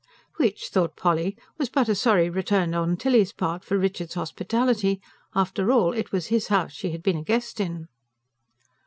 [0.37, 4.99] Which, thought Polly, was but a sorry return on Tilly's part for Richard's hospitality.
[5.35, 7.87] After all, it was his house she had been a guest in.